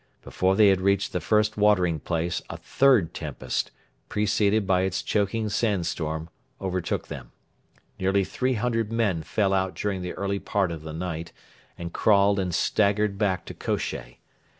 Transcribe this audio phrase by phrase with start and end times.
[0.23, 3.69] Before they had reached the first watering place a third tempest,
[4.09, 7.31] preceded by its choking sandstorm, overtook them.
[7.99, 11.31] Nearly 300 men fell out during the early part of the night,
[11.77, 14.17] and crawled and staggered back to Kosheh.